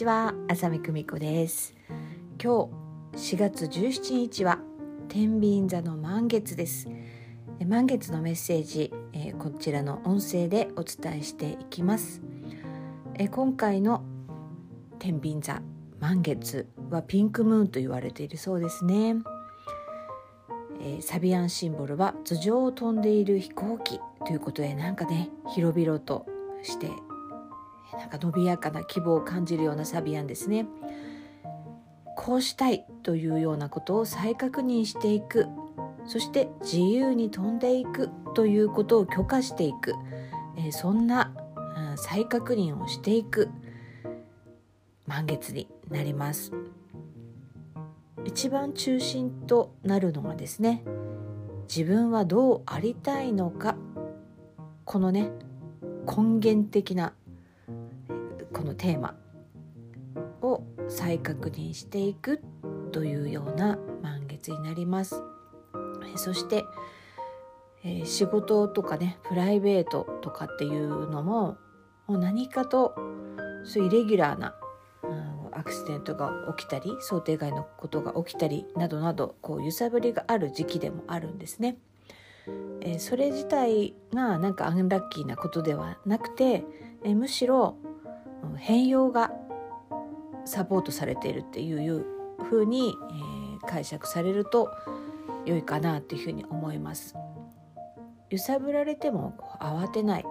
[0.00, 1.74] ちは浅見久美子です。
[2.42, 2.70] 今
[3.12, 4.58] 日4月17日は
[5.10, 6.88] 天秤座の満月です。
[7.66, 12.22] 満月のメッセージ、えー、こちらの音声でお伝えしていきます、
[13.16, 14.02] えー、今回の
[14.98, 15.60] 天秤座
[15.98, 19.16] 満月はピンクムーンと言われているそうですね、
[20.80, 26.24] えー、サビアンシンボルは頭上を飛んでいる飛行機ということでなんかね広々と
[26.62, 26.88] して
[27.98, 30.66] なんか伸びやかな希望を感じるようなサビアンですね。
[32.16, 35.46] こうしたいというようなことを再確認していく。
[36.06, 39.94] そして自由に飛んでいくということを許可していく、
[40.56, 41.32] えー、そんな、
[41.90, 43.48] うん、再確認をしていく。
[45.06, 46.52] 満月になります。
[48.24, 50.84] 一番中心となるのがですね
[51.68, 53.76] 自分はどうありたいのか。
[54.84, 55.30] このね
[56.06, 57.12] 根源的な
[58.52, 59.14] このテーマ
[60.42, 62.40] を再確認していく
[62.92, 65.22] というような満月になります。
[66.16, 66.64] そして、
[67.84, 71.56] えー、仕事とかねプライベートとかっていうのも
[72.06, 72.94] もう何かと
[73.64, 74.54] そういうイレギュラーな、
[75.04, 81.78] うん、アクシデントが起きたり想定外のことが起きたりなどなどこう揺さぶりがある時期でもあるんですね。
[82.80, 86.64] えー、それ自体がなんかアンラッキーなことではなくて、
[87.04, 87.76] えー、むしろ
[88.56, 89.32] 変容が
[90.44, 92.06] サポートされているっていう
[92.42, 94.70] ふうに、えー、解釈されると
[95.44, 97.14] 良いかなというふうに思います。
[98.30, 100.24] 揺さぶられても慌てない。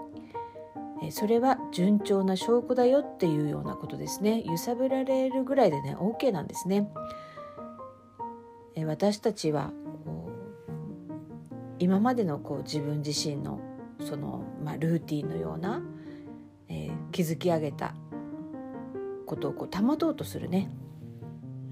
[1.11, 4.43] それは順調な証拠だよっていうようなことですね。
[4.45, 6.89] 揺さぶられるぐらいでね OK なんですね。
[8.85, 9.71] 私たちは
[11.79, 13.59] 今までのこう自分自身の
[14.05, 15.81] その、まあ、ルーティンのような、
[16.69, 17.93] えー、築き上げた
[19.25, 20.71] ことをこう保とうとするね。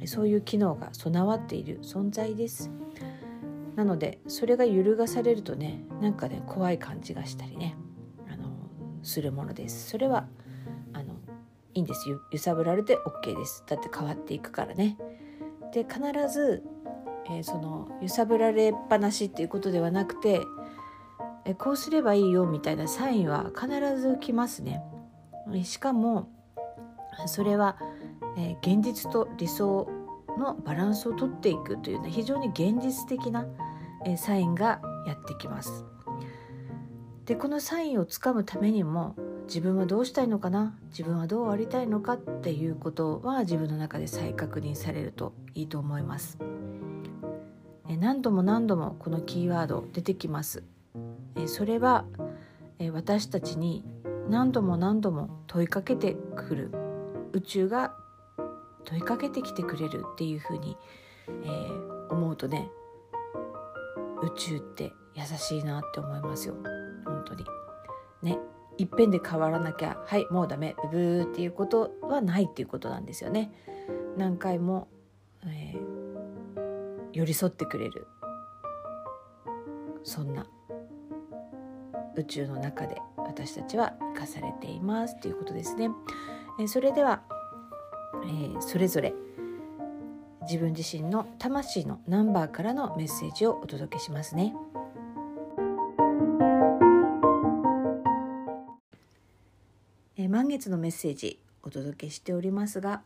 [0.05, 2.69] そういう機能が備わっている存在です。
[3.75, 7.75] なのでそれが揺るがされるとねなんかね怖い感じがしたりね。
[8.31, 8.49] あの
[9.03, 9.89] するものです。
[9.89, 10.27] それは
[10.93, 11.13] あの
[11.73, 12.09] いいんです。
[12.09, 13.63] 揺さぶられて OK です。
[13.67, 14.97] だって変わっていくからね。
[15.73, 15.99] で必
[16.31, 16.63] ず、
[17.27, 20.41] えー、その揺さぶられっぱなしっていうことではなくて、
[21.47, 24.83] え、こうすればいいよみたいなサインは必ず来ますね
[25.63, 26.30] しかも
[27.25, 27.77] それは、
[28.37, 29.89] え、現実と理想
[30.37, 33.47] のバランスをとっていくという、ね、非常に現実的な、
[34.05, 35.86] え、サインがやってきます。
[37.25, 39.15] でこのサインをつかむためにも
[39.47, 40.77] 自分はどうしたいのかな？
[40.91, 46.37] 自分はどうありたいのかっていうことは自分の中で再確認されるといいと思います。
[47.99, 50.63] 何度も何度もこのキーワード出てきます。
[51.37, 52.05] えそれは
[52.80, 53.83] え私たちに
[54.30, 56.71] 何度も何度も問いかけてくる。
[57.33, 57.93] 宇宙が
[58.86, 60.77] 問いかけてきてくれるっていうふうに、
[61.27, 62.70] えー、思うとね
[64.23, 66.55] 宇宙って優しいなって思いますよ。
[67.05, 67.45] 本当に。
[68.23, 68.39] ね。
[68.80, 70.75] いっぺんで変わらなきゃはいもうダメ。
[70.83, 73.52] ブブーっていうことはないっていうことなんですよね。
[74.17, 74.87] 何回も、
[75.45, 78.08] えー、寄り添ってくれる。
[80.04, 80.48] そんな。
[82.17, 85.92] 宇宙の中で私たちは生かされていますということですね。
[86.60, 87.22] えそれでは、
[88.23, 89.14] えー、それぞれ
[90.42, 94.55] 自分自身の魂のナンバーからのメッセージをお届けしますね。
[100.16, 103.04] え、満月のメッセージお届けしておりますが、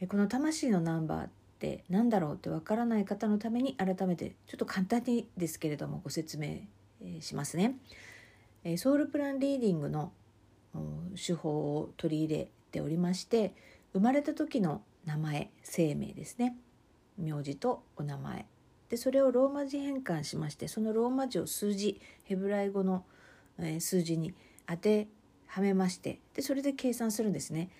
[0.00, 6.60] え、この魂のナンバーって何だろうってわからない方のために改めてちょっと簡単にですけれどもご説明
[7.20, 7.74] しますね。
[8.76, 10.12] ソウルプランリーディングの
[11.16, 13.54] 手法を取り入れておりまして
[13.92, 16.56] 生まれた時の名前生命ですね
[17.18, 18.46] 名字とお名前
[18.88, 23.04] でそれをローマ字変換しましてそのローマ字を数字ヘブライ語の、
[23.58, 24.34] え数字に
[24.66, 25.06] 当て
[25.46, 27.70] はめましてでそれで計算するんですね。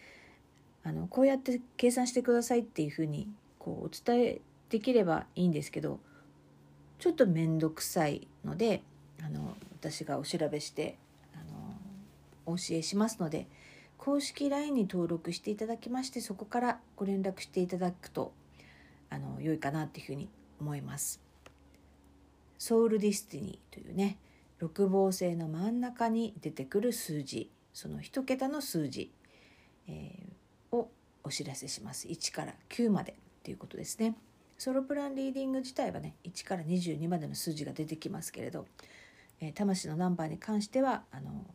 [0.82, 3.28] あのこうやって計算してくださいっていうふうに
[3.58, 4.40] こうお伝え
[4.70, 6.00] できればいいんですけど
[6.98, 8.82] ちょっと面倒くさいので
[9.22, 10.98] あの私がお調べして
[11.34, 11.74] あの
[12.46, 13.46] お教えしますので
[13.96, 18.32] 公式 LINE に登録していただきましてそこからご連絡していただくと
[19.08, 20.28] あの良いかなっていうふうに
[20.60, 21.20] 思います。
[22.58, 24.18] ソウルディスティニーというね
[24.58, 29.10] 六芒星の真ん中に出てくる数字その1桁の数字、
[29.88, 30.90] えー、を
[31.24, 34.14] お知らせします1から9までということですね
[34.58, 38.66] ソロプランリーディング自体はね1から22までの数字が出てきますけれど
[39.40, 41.46] え魂のナンバーに関してはあの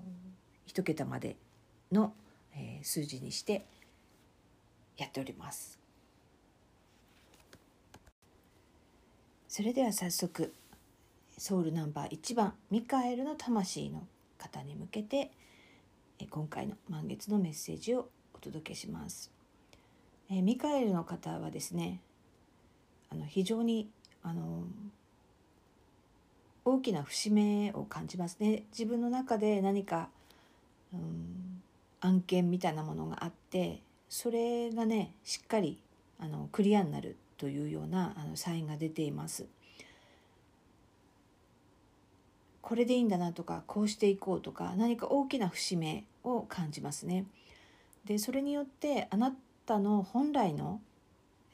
[0.68, 1.38] 1桁まで
[1.92, 2.14] の、
[2.54, 3.66] え数字にして
[4.98, 5.78] やっております
[9.48, 10.54] それでは早速
[11.38, 14.08] ソウルナンバー1番ミカエルの魂の
[14.38, 15.32] 方に向けて
[16.30, 19.32] 今回の満月のメッセージをお届けします。
[20.30, 22.02] えミカエルの方はですね
[23.10, 23.90] あの非常に
[24.24, 24.64] あの
[26.66, 30.10] 大きな節目を感じますね自分の中で何か、
[30.94, 31.62] うん、
[32.02, 33.80] 案件みたいなものがあって
[34.10, 35.78] それがねしっかり
[36.20, 39.46] あのクリアになるというようなあのサインが出ています。
[42.62, 47.26] これでいいんだなとかこうしていこうとか何か大きな節目を感じますね。
[48.06, 49.36] でそれによってあな
[49.68, 50.82] たの本来の、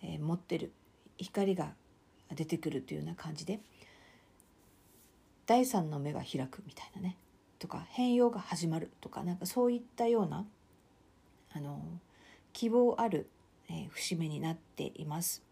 [0.01, 0.71] えー、持ってる
[1.17, 1.73] 光が
[2.33, 3.59] 出てくるというような感じで
[5.51, 7.17] 第三の目が開くみたいなね
[7.59, 10.45] とか変容が始まるとかなんかそういったような
[11.53, 11.83] あの
[12.53, 13.27] 希望ある、
[13.69, 15.43] えー、節目になっています。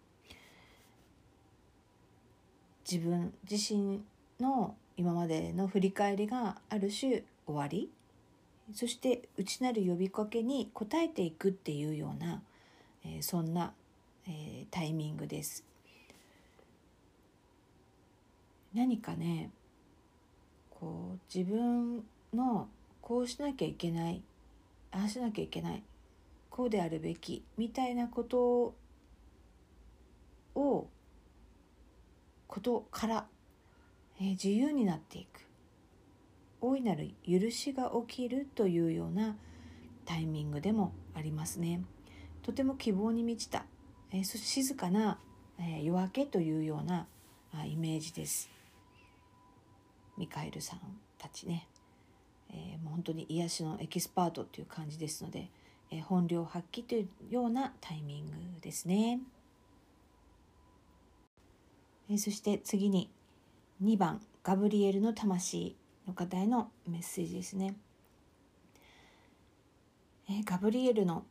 [2.90, 4.02] 自分自身
[4.40, 7.92] の今までの振り返りがある種終わり
[8.74, 12.42] そして内なる呼びかけに応えていくっていうような、
[13.04, 13.74] えー、そんな、
[14.26, 15.66] えー、タイミングです。
[18.74, 19.52] 何かね
[20.80, 22.04] こう自分
[22.34, 22.68] の
[23.02, 24.22] こうしなきゃいけない
[24.92, 25.84] ああしなきゃいけない
[26.50, 28.74] こうであるべきみたいなこと
[30.56, 30.88] を
[32.48, 33.26] ことから
[34.22, 35.48] え自由になっていく。
[36.62, 39.38] 大いなる許しが起きるというような
[40.06, 41.82] タイミングでもありますね。
[42.44, 43.66] とても希望に満ちた、
[44.12, 45.20] えそして静かな、
[45.58, 47.08] え夜明けというような
[47.54, 48.50] あイメージです。
[50.20, 50.80] ミカエルさん
[51.18, 51.66] たちね、
[52.52, 55.50] えー、もう本当に癒しのエキスパートっていう感じですので、
[55.92, 58.32] えー、本領発揮というようなタイミング
[58.62, 59.22] ですね、
[62.10, 63.10] えー、そして次に
[63.82, 67.76] 2番ガブリエルの魂の方へのメッセージですね。
[70.30, 71.24] えガブリエルの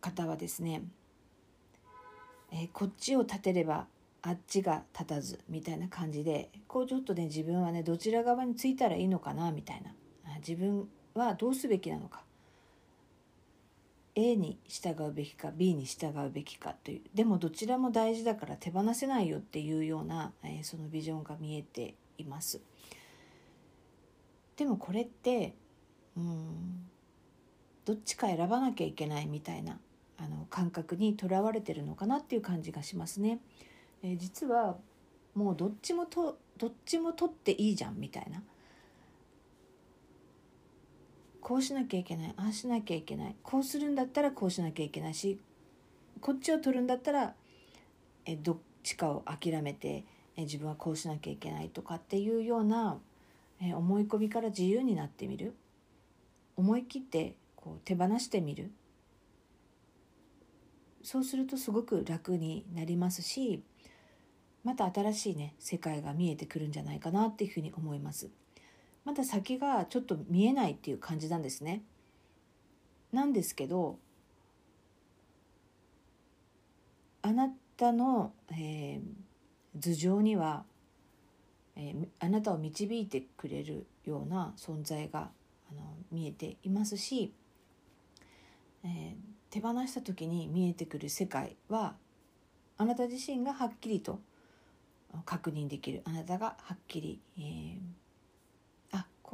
[0.00, 0.82] 方はですね、
[2.50, 3.86] えこっちを立てれば
[4.26, 9.92] あっちが立たずみたいな感じでこうちょっとね自分はねどちら側についたらいいのかなみたいな
[10.38, 12.22] 自分はどうすべきなのか
[14.14, 22.62] A に従うべきか B に従うべきかというでもどちらも大事だから手放せないよっていうような、えー、そのビジョンが見えています。
[24.56, 25.54] でもこれって
[26.16, 26.86] うん
[27.84, 29.78] どっちか選ばなきゃいけないみたいな
[30.16, 33.40] あの感覚にとらわれてるのかなっていう感じがしますね。
[34.04, 34.76] えー、実は
[35.34, 38.42] もうどっちもとどっちも取っていいじゃんみたいな。
[41.40, 43.34] こうしなきゃいけないああしなきゃいけない。
[43.42, 45.40] こうするんだったらこうしなきゃいけないし
[46.20, 47.34] こっちを取るんだったら
[48.26, 50.04] えどっちかを諦めて
[50.36, 52.98] え自分はこうしなきゃいけないとかっていうような
[53.60, 55.54] え思い込みから自由になってみる。
[56.56, 58.70] 思い切ってこう手放してみる。
[61.02, 63.62] そうするとすごく楽になりますし
[64.64, 68.30] また新しいね世界が見えてくるんじゃないかなっていうふうに思います。
[69.04, 71.82] まだ先がちょっと見えないっていう感じなんですね。
[73.12, 73.98] なんですけど
[77.22, 80.64] あなたの、えー、頭上には、
[81.76, 85.30] えー、あなたを導いてくれるような存在が
[85.70, 87.32] あの見えていますし、
[88.84, 89.14] えー、
[89.50, 91.94] 手放した時に見えてくる世界は
[92.76, 94.20] あなた自身がはっきりと
[95.24, 97.94] 確認できるあなたがはっきり、えー、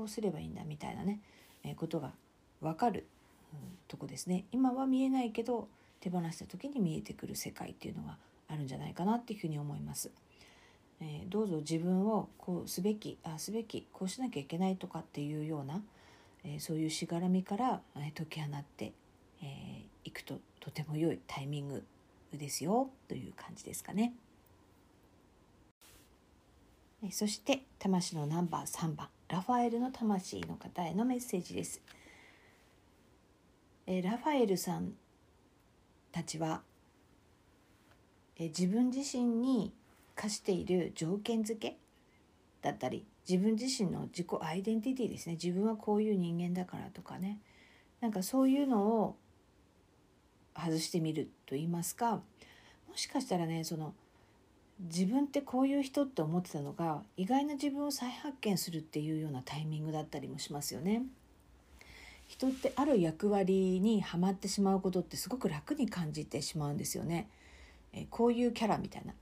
[0.01, 1.21] こうすればいいんだみたいなね、
[1.63, 2.13] えー、ことが
[2.63, 3.07] 分かる、
[3.53, 5.69] うん、とこですね今は見えないけど
[6.01, 8.17] 手放した時に見えてくる世界っていうのが
[8.49, 10.11] あるんじゃないかなっていうふうに思います。
[11.03, 15.83] えー、どうぞ自分をこうすべきあすべきこうしなきゃいけないとかっていうような、
[16.45, 18.93] えー、そういうしがらみから、えー、解き放ってい、
[19.43, 21.85] えー、くととても良いタイミング
[22.35, 24.15] ですよという感じですかね。
[27.09, 29.09] そして魂のナンバー3番。
[29.29, 31.81] ラファエルの魂の方へのメッセージです。
[33.87, 34.93] えラファエルさん
[36.13, 36.61] たちは
[38.37, 39.73] え自分自身に
[40.15, 41.79] 課している条件付け
[42.61, 45.39] だったり自分自身の自己アイデンティティですね。
[45.43, 47.39] 自分はこういう人間だからとかね。
[48.03, 49.17] なんかそういうのを
[50.55, 52.23] 外してみると言いますかも
[52.97, 53.95] しかしたらねその
[54.83, 61.03] 自分ってこういう人って思ってたのが意外な自分を再発見するっていうようなタイミングだったりもしますよね。
[62.27, 67.29] 人ってある役割にはまってしまうことってすごく楽に感じてしまうんですよね。
[67.93, 69.13] えこういうキャラみたいな。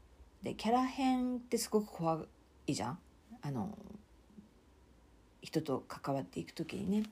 [0.43, 2.21] でキャラ編ってすごく怖
[2.67, 2.99] いじゃん。
[3.43, 3.77] あの
[5.41, 7.03] 人と関わっていく時にね。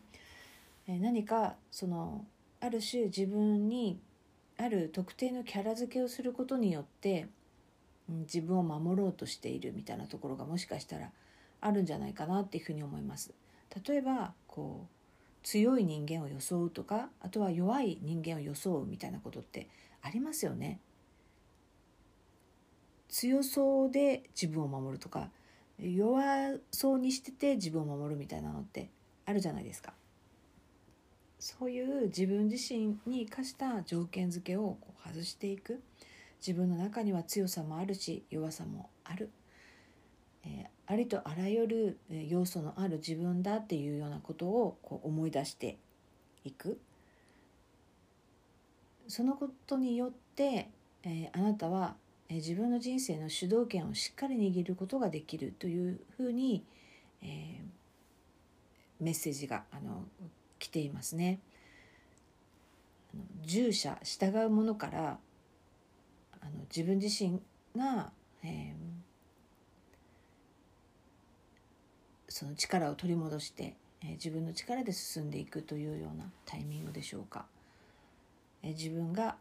[0.87, 2.25] え何かその
[2.61, 3.99] ある種自分に
[4.59, 7.27] ある特定のキャラ付けをすることによって
[8.09, 11.11] 自分を守ろうとしているみたいなところがもしかしたら
[11.61, 13.35] あるんじゃないかなっていうふうに思います。
[13.87, 14.97] 例えばこう
[15.43, 19.69] 強い人間を装うとかあとは弱い人間を装うみたいなことって
[20.03, 20.81] ありますよね。
[23.09, 25.31] 強そうで自分を守るとか
[25.79, 28.91] 弱そうにしてて自分を守るみたいなのって
[29.25, 29.95] あるじゃないですか。
[31.39, 35.83] そういう自分自身に課した条件付けをこう外していく
[36.47, 39.31] 自分の中には強さもあるし弱さもある、
[40.45, 41.99] えー、ありとあらゆる
[42.29, 45.77] 要素のある自分だっていうようなことをこう思い出して
[46.45, 46.79] いく
[49.09, 50.69] そのことによって、
[51.03, 51.97] えー、あなたは、
[52.29, 56.65] えー、自分の人生の主導権をしっかり握ることができるというふうに、
[57.23, 57.61] え
[59.01, 60.05] メッセージがあの
[60.59, 61.39] 来ていますね。
[63.45, 65.19] 従者従うものから
[66.47, 67.41] あの自分自身
[67.77, 68.13] が、
[68.45, 68.75] えー、
[72.29, 77.47] その力を取り戻して、えー、自分の力で進んでいくというようなタイミングでしょうか、
[78.63, 79.37] えー、自分が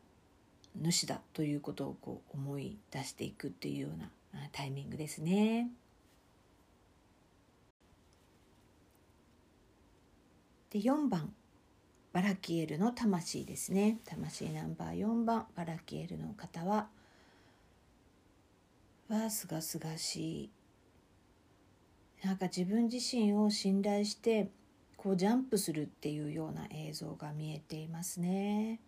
[0.81, 4.09] 主だということをこう思い出していくっていうような
[4.51, 5.69] タイミングですね。
[10.71, 11.33] で4番。
[12.12, 14.00] バラキエルの魂ですね。
[14.05, 15.45] 魂ナンバー4番。
[15.55, 16.89] バラキエルの方は
[19.07, 20.50] はすがすがしい。
[22.25, 24.50] なんか自分自身を信頼して
[24.97, 28.79] こうジャンプするっていうような映像が見えていますね。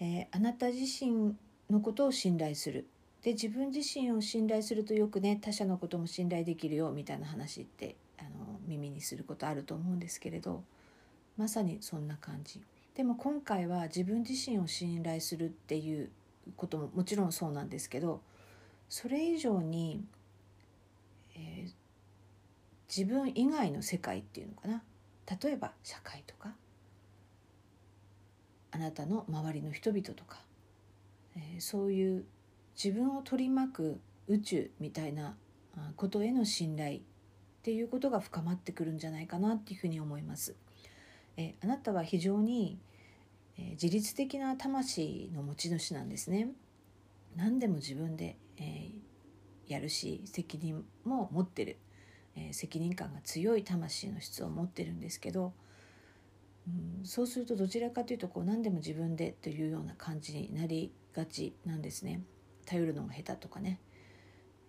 [0.00, 1.36] えー、あなた自身
[1.70, 2.88] のことを信頼する。
[3.22, 10.62] で自分自身を信頼するとよくね他者のことも信頼できるよみたいな話ってあの耳にすることあると思うんですけれど
[11.36, 12.60] まさにそんな感じ。
[12.96, 16.10] でも今回は自分自身を信頼するっていう
[16.56, 18.20] ことももちろんそうなんですけど
[18.88, 20.04] それ以上に、
[21.34, 21.72] えー、
[22.88, 24.82] 自分以外の世界っていうのかな
[25.42, 26.54] 例えば社会とか
[28.70, 30.38] あなたの周りの人々とか、
[31.36, 32.24] えー、そういう
[32.82, 35.36] 自分を取り巻く宇宙みたいな
[35.96, 37.00] ことへの信頼っ
[37.62, 40.54] ていうことが深まってくるんじゃないかなっていうふうに思います。
[41.36, 42.78] えあなたは非常に、
[43.56, 46.48] え自律的な魂の持ち主なんですね。
[47.36, 51.76] 何でも自分で、えー、やるし責任も持ってる、
[52.36, 55.52] えー、責任感が強い魂の質を持ってるんですけど、
[56.66, 62.22] うん、そうするとどちらかというとこう何でも自分でというような感じになりがちなんですね。
[62.66, 63.80] 頼るのが下手とかね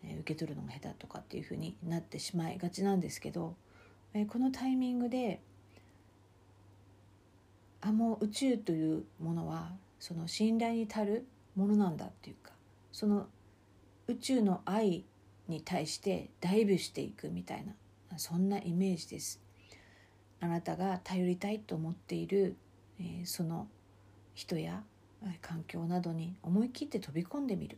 [0.03, 3.55] え受け取るのが下手とかっていうふうになってしまいがちなんですけど、
[4.13, 5.41] えこのタイミングで
[7.81, 12.51] あもう宇宙というものはその信頼に足るものなんだっていうか
[12.91, 13.27] その
[14.09, 15.05] 宇宙の愛
[15.47, 19.39] に対してダイブしていくみたいなそんなイメージです。
[20.41, 22.57] あなたが頼りたいと思っている、
[22.99, 23.67] えー、その
[24.33, 24.83] 人や
[25.41, 27.77] 環境などに思い切って飛び込んでみる。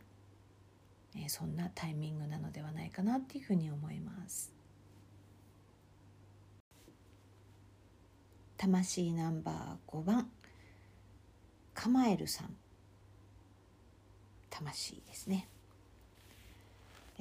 [1.14, 4.54] えそんなタイミングなのではないかなっていうふうに思います。
[8.56, 10.30] 魂ナンバー5番。
[11.74, 12.56] カマエルさん。
[14.48, 15.48] 魂ですね。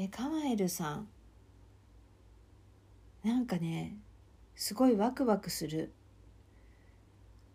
[0.03, 1.07] えカマエルさん
[3.23, 3.95] なんかね
[4.55, 5.91] すごいワクワクする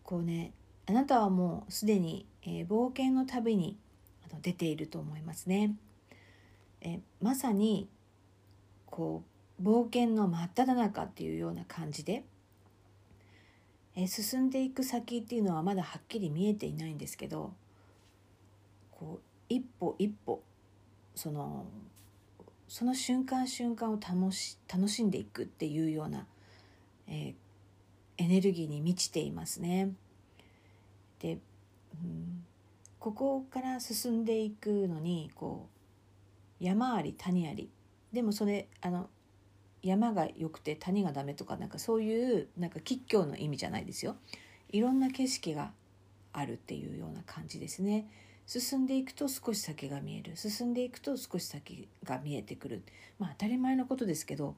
[0.01, 0.53] こうね
[0.85, 3.75] あなたはもうすでに、えー、冒険の旅に
[4.41, 5.75] 出ていると思いますね。
[6.79, 7.89] えまさに
[8.85, 9.23] こ
[9.59, 12.23] う冒険の真っ只中っていうような感じで、
[13.95, 17.53] え進んでいく先っていうのはまだはっきり見えていないんですけど
[18.91, 20.41] こう一歩一歩
[21.15, 21.65] その
[22.67, 26.25] その瞬間瞬間を楽し楽しんでいくっていうような、
[27.07, 29.91] えー、エネルギーに満ちていますね。
[31.19, 31.39] で、
[31.93, 32.43] うん、
[32.99, 35.67] ここから進んでいくのにこ
[36.59, 37.69] う山あり谷あり。
[38.11, 39.09] でもそれあの
[39.83, 44.15] 山が良くて谷がダメとかなんかそういうなんか吉祥の意味じゃないですよ。
[44.69, 45.71] いろんな景色が
[46.33, 48.07] あるっていうような感じですね。
[48.47, 52.81] 進んでいくと少し先が見える進んでいくと少し先が見えてくる
[53.19, 54.55] まあ当たり前のことですけど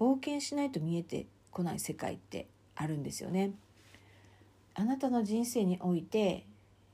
[0.00, 3.52] 冒険しないと見えてこない世界ってあるんですよね。
[4.74, 6.44] あなたの人生において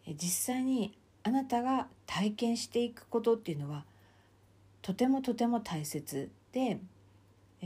[0.07, 3.85] 実際にあなたが体験していくことっていうのは
[4.83, 6.79] とてもとても大切で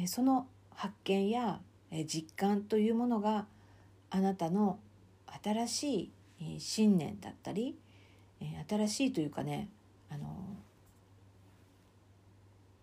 [0.06, 1.60] その発見や
[2.06, 3.46] 実感というものが
[4.10, 4.78] あなたの
[5.42, 7.76] 新しい信念だったり
[8.40, 9.68] え新しいというかね
[10.10, 10.26] あの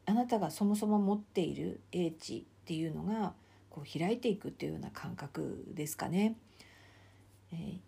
[0.06, 3.34] あなたがそもそも持っている英知っていうのが
[3.70, 6.36] こう開いていくっていうような感覚ですかね。
[7.52, 7.80] えー、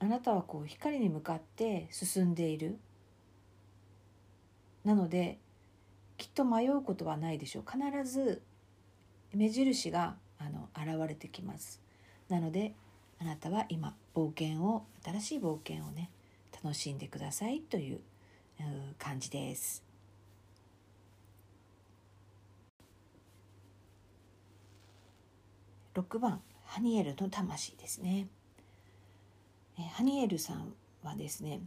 [0.00, 2.78] あなたはこう光に向かって進んでいる。
[4.84, 5.38] なので
[6.16, 7.64] きっと迷うことはないでしょう。
[7.70, 8.42] 必ず
[9.32, 11.80] 目印があの現れてきます。
[12.28, 12.74] なので
[13.20, 16.10] あなたは今冒険を新しい冒険をね
[16.62, 18.00] 楽しんでくださいという
[18.98, 19.84] 感じです
[25.94, 28.28] 6番ハニエルの魂ですね
[29.92, 30.72] ハニエルさん
[31.02, 31.60] はですね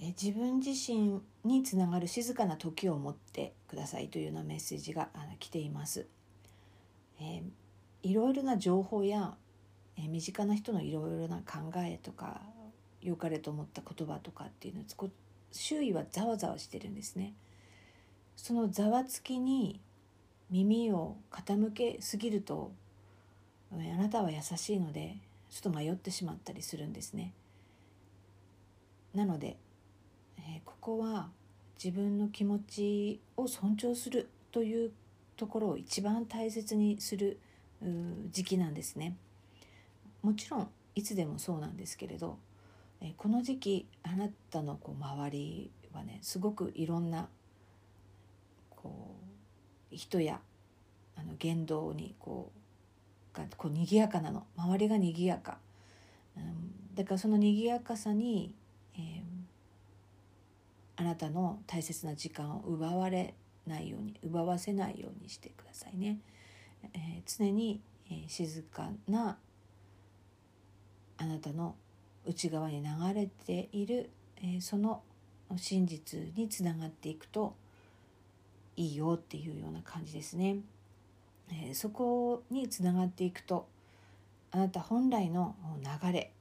[0.00, 6.06] 自分自身につながる静かな時を持ってくださいというようなメッセージが来ています。
[7.20, 9.34] えー、いろいろな情報や、
[9.96, 12.40] えー、身近な人のいろいろな考えとか
[13.04, 15.10] 良かれと思った言葉とかっていうのを
[15.52, 17.34] 周囲はざわざわしてるんですね。
[18.36, 19.80] そのざわつきに
[20.50, 22.72] 耳を傾けすぎると
[23.72, 25.16] あなたは優しいので
[25.50, 27.32] ちょっと迷ってしまったりするんですね。
[29.14, 29.56] なので、
[30.38, 31.28] えー、ここは
[31.82, 34.92] 自分の気持ちを尊重するという
[35.36, 37.38] ところを一番大切にする
[38.32, 39.16] 時期なんですね。
[40.22, 42.38] もちろんいつでもそうなんですけれど、
[43.18, 47.28] この時期あなたのこう周りはねすごくいろんな
[48.70, 49.14] こ
[49.92, 50.40] う人や
[51.16, 54.46] あの言動にこうがこう賑やかなの。
[54.56, 55.58] 周りが賑やか、
[56.36, 58.54] うん、だからその賑やかさに、
[58.96, 59.02] えー、
[60.96, 63.34] あなたの大切な時間を奪われ
[63.66, 66.18] ないように奪わせないようにしてくださいね、
[66.92, 69.36] えー、常に、えー、静かな
[71.16, 71.74] あなたの
[72.26, 75.02] 内側に流れている、えー、その
[75.56, 77.54] 真実につながっていくと
[78.76, 80.58] いいよっていうような感じですね。
[81.50, 83.68] えー、そこにつながっていくと
[84.50, 86.32] あなた本来の流れ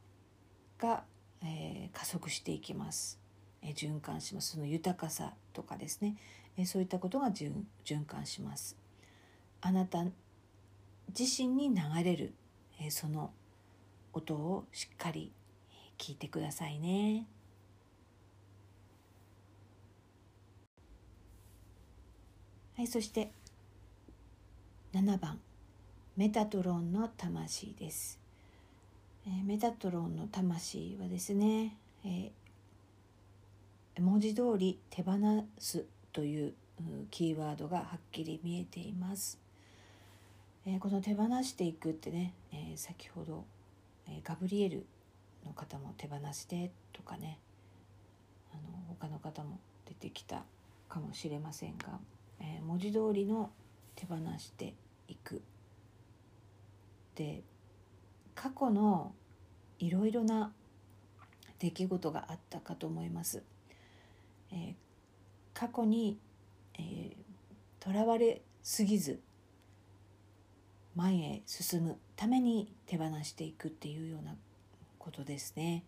[0.79, 1.03] が、
[1.43, 3.19] えー、加速していきます、
[3.61, 4.51] えー、循環します。
[4.51, 6.15] その豊かさとかですね、
[6.57, 7.51] えそういったことが循
[8.05, 8.77] 環します。
[9.61, 10.03] あなた
[11.17, 12.33] 自身に流れる、
[12.79, 13.31] えその
[14.13, 15.31] 音をしっかり
[15.97, 17.27] 聞いてくださいね。
[22.75, 23.31] はい、そして
[24.93, 25.39] 7番。
[26.15, 28.19] メタトロンの魂です、
[29.25, 31.75] えー、メタトロンの魂はですね、
[32.05, 35.13] えー、文字通り手放
[35.57, 36.53] すという
[37.09, 39.39] キーワードがはっきり見えています、
[40.67, 43.43] えー、この手放していくってね、え先ほど、
[44.07, 44.85] えガブリエル
[45.45, 47.39] の方も手放してとかね
[48.51, 50.43] あの他の方も出てきた
[50.89, 51.99] かもしれませんが、
[52.39, 53.51] えー文字通りの
[53.95, 54.73] 手放して
[55.07, 55.41] いく
[57.15, 57.43] で
[58.35, 59.13] 過去の
[59.79, 60.51] いろいろな
[61.59, 63.43] 出来事があったかと思います。
[64.51, 64.73] えー、
[65.53, 66.19] 過去に
[67.79, 69.19] とら、えー、われすぎず
[70.95, 74.35] 前へ進むために手放していくっていうような
[75.03, 75.83] ことですね。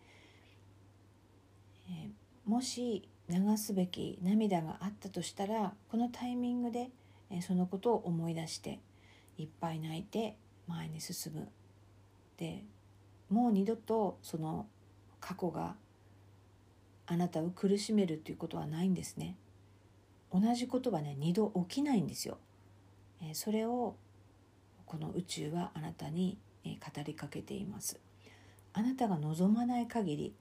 [1.88, 6.90] えー、もし流すべき涙があったとしたらこのタイミングで
[7.30, 8.80] えそのことを思い出して
[9.38, 11.48] いっぱい泣いて前に進む。
[12.36, 12.64] で
[13.30, 14.66] もう二度とその
[15.20, 15.74] 過去が
[17.06, 19.36] あなたを苦しめるということはないんですね。
[20.32, 22.38] 同じことはね二度起きないんですよ、
[23.22, 23.96] えそれを
[24.84, 27.98] この宇宙はあなたに語りかけています。
[28.78, 30.34] あなたが望まない限り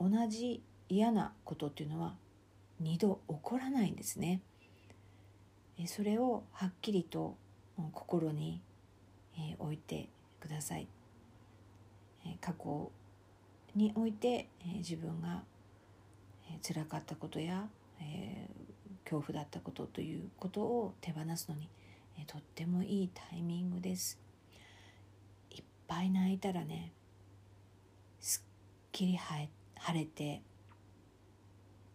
[0.00, 2.14] 同じ嫌なことっていうのは
[2.80, 4.40] 二度起こらないんですね。
[5.84, 7.36] それをはっきりと
[7.92, 8.62] 心に
[9.58, 10.08] 置いて
[10.40, 10.88] ください。
[12.40, 12.90] 過去
[13.74, 15.42] において自分が
[16.66, 17.68] 辛かったことや
[19.04, 21.68] 恐怖だったことということを手放すのに
[22.26, 24.18] とってもいいタイミングです。
[25.50, 26.92] いっぱい泣いたらね
[28.96, 29.50] きり晴
[29.92, 30.40] れて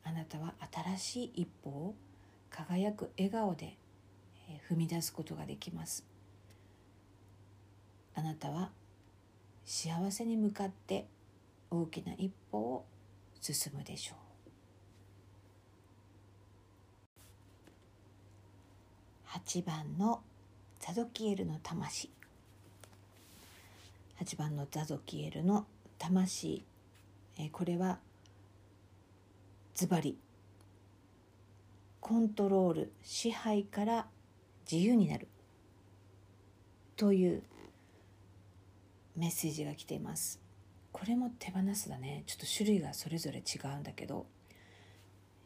[0.03, 0.53] あなたは
[0.95, 1.95] 新しい一歩を
[2.51, 3.75] 輝く笑顔で
[4.69, 6.05] 踏み出すことができます。
[8.13, 8.69] あなたは
[9.65, 11.07] 幸せに向かって
[11.71, 12.85] 大きな一歩を
[13.39, 14.15] 進むでしょ
[19.25, 19.39] う。
[19.39, 20.21] 8番の
[20.79, 22.11] ザドキエルの魂。
[24.23, 25.65] 8番のザドキエルの
[25.97, 26.63] 魂。
[27.43, 27.97] えこれは
[29.73, 30.15] ズバリ
[31.99, 34.07] コントロール支配から
[34.71, 35.27] 自由になる
[36.95, 37.41] という
[39.15, 40.39] メッセージが来ています。
[40.91, 42.23] これも手放すだね。
[42.27, 44.27] ちょっと種類がそれぞれ違うんだけど、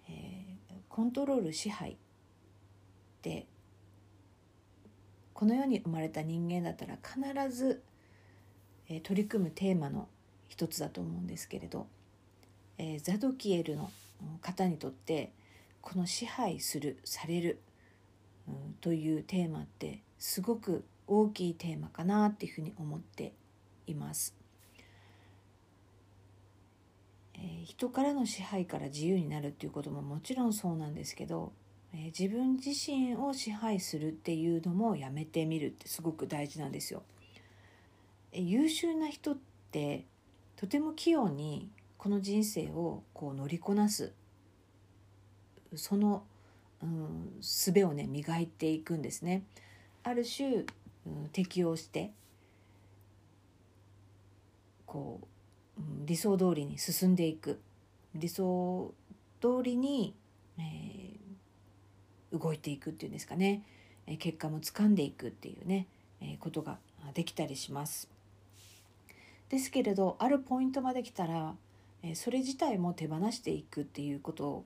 [0.10, 1.96] えー、コントロール支配っ
[3.22, 3.48] て
[5.34, 7.84] この世に生まれた人間だったら必ず、
[8.90, 10.10] えー、取り組むテーマの
[10.48, 11.88] 一つだと思うんですけれど、
[12.78, 13.92] えー、ザドキエルの
[14.42, 15.32] 方にとって
[15.82, 17.62] この支配するされる、
[18.82, 23.34] というテーマってすごく大きいテーマかなっていうふうに思って
[23.88, 24.36] います。
[27.36, 31.52] えー、人からの支配から自由になるっていうことももちろんそうなんですけど、
[31.94, 37.04] えー、自分自身を支配するっていうのもやめてみるってすごく大事なんですよ。
[38.32, 39.38] えー、優秀な人っ
[39.72, 40.06] て
[40.56, 44.14] とても器用にこの人生をこう乗りこなす
[45.76, 46.24] その、
[46.82, 49.44] うん、術をね磨いていくんですね。
[50.04, 50.66] ある種、
[51.06, 52.12] うん、適応して
[54.86, 55.20] こ
[55.78, 57.60] う、うん、理想通りに進んでいく
[58.14, 58.94] 理想
[59.42, 60.16] 通りに、
[60.58, 63.64] えー、動いていくっていうんですかね、
[64.08, 65.88] えー、結果もつかんでいくっていうね、
[66.22, 66.78] えー、ことが
[67.14, 68.15] できたりします。
[69.50, 71.56] ですけれどあるポイントまで来たら、
[72.14, 74.64] それ自体も手放していくっていうこと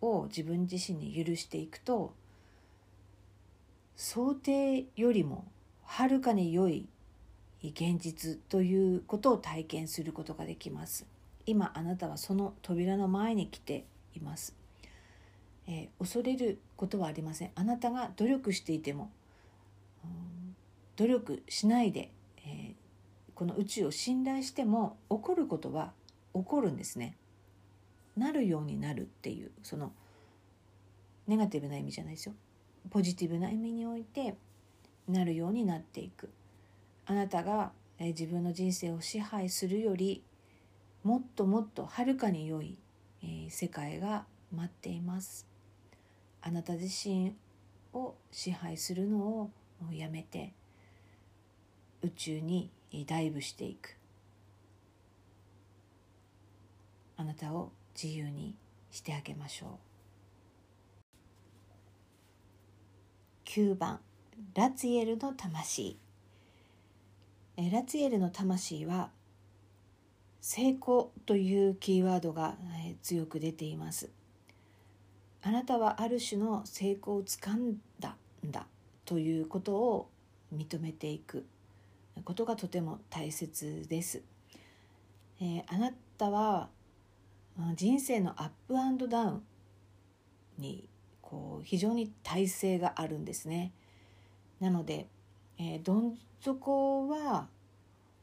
[0.00, 2.14] を自分自身に許していくと
[3.96, 5.44] 想定よりも
[5.84, 6.88] はるかに良い
[7.62, 11.04] 現実ということを体験することができます。
[11.44, 14.54] 今あなたはその扉の前に来ています、
[15.66, 17.50] えー、恐れることはありません。
[17.54, 19.10] あなたが努力していても、
[20.04, 20.56] うん、
[20.96, 22.10] 努力しないで、
[23.40, 25.94] この宇宙を信頼しても起こることは
[26.34, 27.16] 起こるんですね。
[28.14, 29.92] なるようになるっていうその
[31.26, 32.34] ネガティブな意味じゃないですよ。
[32.90, 34.36] ポジティブな意味において
[35.08, 36.28] なるようになっていく。
[37.06, 40.22] あなたが自分の人生を支配するより
[41.02, 42.76] もっともっとはるかに良い
[43.48, 45.46] 世界が待っています。
[46.42, 47.34] あなた自身
[47.94, 49.50] を支配するのを
[49.90, 50.52] やめて
[52.02, 52.70] 宇宙に
[53.06, 53.96] ダイブしていく。
[57.16, 58.56] あなたを自由に
[58.90, 59.78] してあげましょ
[63.46, 63.48] う。
[63.48, 64.00] 9番
[64.54, 65.98] ラツィエルの魂。
[67.56, 69.10] ラツィエルの魂は
[70.40, 72.56] 成功というキーワードが
[73.02, 74.10] 強く出ています。
[75.42, 78.66] あなたはある種の成功をつかんだんだ
[79.04, 80.08] ということを
[80.54, 81.44] 認めていく。
[82.24, 84.22] ことがとても大切です、
[85.40, 86.68] えー、あなたは
[87.74, 89.42] 人生のアップアンドダウン
[90.58, 90.88] に
[91.20, 93.72] こう非常に耐性があるんですね。
[94.60, 95.06] なので、
[95.58, 97.48] えー、どん底は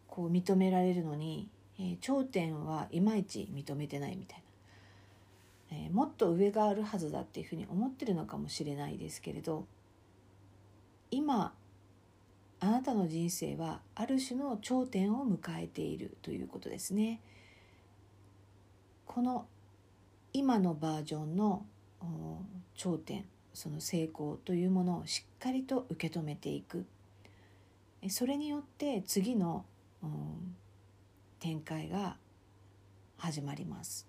[0.07, 1.47] こう認められるのに、
[1.79, 4.43] えー、頂点はいまいち認めてないみたい
[5.71, 9.65] な、えー、もっと上があるはずだっていうふうに思ってるのかもしれないですけれど
[11.11, 11.53] 今
[12.59, 17.21] あなたの人生はある種の頂点を迎えているということですね。
[19.05, 19.45] この
[20.33, 21.65] 今のバージョンの
[22.75, 26.85] 頂点その成功というものをしっかりと受け止めていく
[28.09, 29.65] それによって次の、
[30.03, 30.55] うん、
[31.39, 32.17] 展開が
[33.17, 34.07] 始まります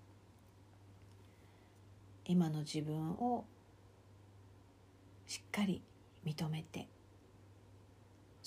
[2.26, 3.46] 今の自分を
[5.26, 5.80] しっかり
[6.26, 6.88] 認めて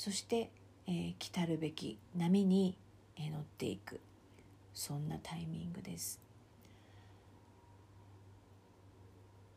[0.02, 0.50] そして、
[0.88, 2.76] えー、来たるべき波に
[3.20, 4.00] 乗っていく。
[4.74, 6.20] そんなタイミングです。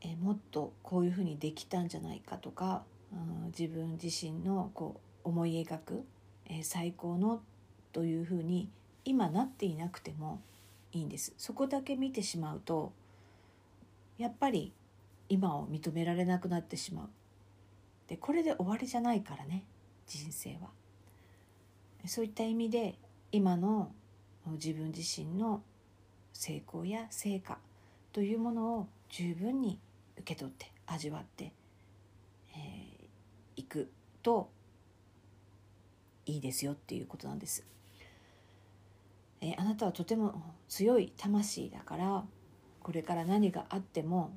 [0.03, 6.05] えもっとこういうふうにできたんじゃないかとか、うん、自分自身のこう思い描く、
[6.45, 7.41] え最高の
[7.95, 8.69] というふうに
[9.07, 10.43] 今なっていなくても
[10.93, 11.33] いいんです。
[11.39, 12.93] そこだけ見てしまうと
[14.19, 14.75] やっぱり
[15.31, 17.09] 今を認められなくなってしまう。
[18.09, 19.65] でこれで終わりじゃないからね。
[20.07, 20.71] 人生は
[22.07, 22.99] そういった意味で
[23.33, 23.91] 今の
[24.47, 25.63] 自分自身の
[26.33, 27.59] 成功や成果
[28.13, 29.79] というものを十分に
[30.19, 31.51] 受け取って味わってい、
[32.57, 33.91] えー、く
[34.23, 34.51] と
[36.27, 37.65] いいですよっていうことなんです。
[39.41, 42.25] えー、あなたはとても強い魂だから
[42.83, 44.37] これから何があっても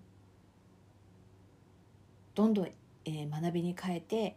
[2.35, 4.35] どんどん、えー、学びに変えて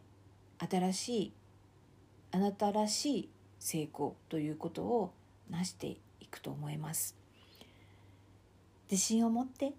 [0.69, 1.33] 新しい
[2.33, 5.13] あなたらしい成功ということを
[5.49, 7.17] 成していくと思います。
[8.91, 9.73] 自信を持って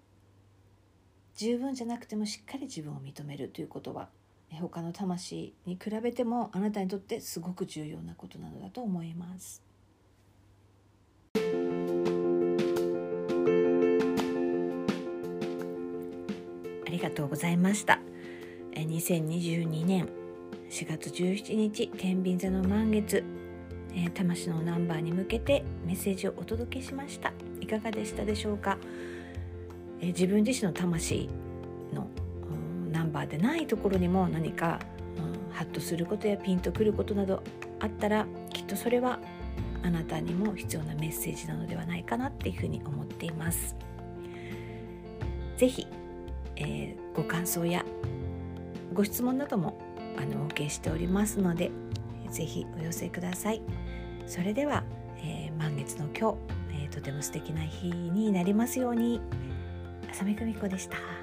[1.34, 4.08] 十分じゃなくてもしっかり自分を認めるということは
[4.50, 9.62] 他の魂に比べてもあなたにとってすごく重要なことなのだと思います。
[16.86, 18.00] ありがとうございました。
[18.74, 20.21] 2022年
[20.70, 23.22] 4月17日天秤座の満月。
[23.94, 27.32] えー、魂のナンバーに向けてメッセージをお届けしました。
[27.60, 28.78] いかがでしたでしょうか、
[30.00, 31.28] えー、自分自身の魂
[31.92, 32.08] の
[32.90, 34.78] ナンバーでないところにも何か、
[35.52, 37.42] ハッとすることやピンとくることなど
[37.80, 39.18] あったらきっとそれは
[39.82, 43.76] あなたにも必要なメッセージなのではないかなっていうふうに思っています。
[45.58, 45.86] 是非、
[46.56, 47.84] えー、ご感想や
[48.94, 49.78] ご質問なども
[50.16, 51.70] あのお受けしておりますので
[52.30, 53.62] 是非お寄せください
[54.26, 54.84] それでは、
[55.18, 56.38] えー、満月の今日、
[56.84, 59.20] えー、とても素敵な日になりますように
[60.10, 61.21] 浅見久美子でした。